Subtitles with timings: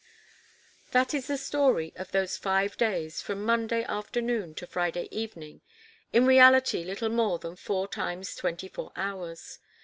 [0.93, 5.61] That is the story of those five days, from Monday afternoon to Friday evening,
[6.11, 9.59] in reality little more than four times twenty four hours.